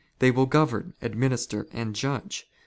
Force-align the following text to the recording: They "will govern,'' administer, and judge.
They 0.17 0.31
"will 0.31 0.47
govern,'' 0.47 0.95
administer, 1.03 1.67
and 1.71 1.93
judge. 1.95 2.47